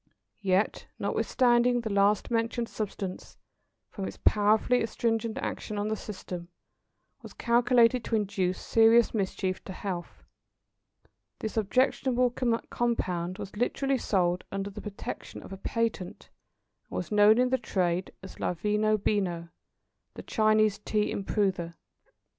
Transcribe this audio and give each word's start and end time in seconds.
Yet, 0.41 0.87
notwithstanding 0.97 1.81
the 1.81 1.93
last 1.93 2.31
mentioned 2.31 2.67
substance, 2.67 3.37
from 3.91 4.07
its 4.07 4.17
powerfully 4.17 4.81
astringent 4.81 5.37
action 5.37 5.77
on 5.77 5.89
the 5.89 5.95
system, 5.95 6.47
was 7.21 7.33
calculated 7.35 8.03
to 8.05 8.15
induce 8.15 8.59
serious 8.59 9.13
mischief 9.13 9.63
to 9.65 9.73
health, 9.73 10.23
this 11.37 11.55
objectionable 11.55 12.31
compound 12.31 13.37
was 13.37 13.55
literally 13.55 13.99
sold 13.99 14.43
under 14.51 14.71
the 14.71 14.81
protection 14.81 15.43
of 15.43 15.53
a 15.53 15.57
patent, 15.57 16.31
and 16.89 16.95
was 16.97 17.11
known 17.11 17.37
in 17.37 17.49
the 17.49 17.59
trade 17.59 18.11
as 18.23 18.39
"La 18.39 18.55
Veno 18.55 18.97
Beno, 18.97 19.49
the 20.15 20.23
Chinese 20.23 20.79
Tea 20.79 21.11
Improver." 21.11 21.75